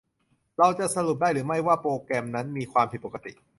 [0.59, 3.33] เราจะสรุปได้หรือไม่ว่าโปรแกรมนั้นมีความผิดปกติ?